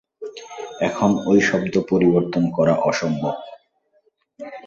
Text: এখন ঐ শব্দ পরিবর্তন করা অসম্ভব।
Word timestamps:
এখন 0.79 1.09
ঐ 1.27 1.33
শব্দ 1.39 1.75
পরিবর্তন 1.89 2.43
করা 2.51 2.73
অসম্ভব। 2.81 3.35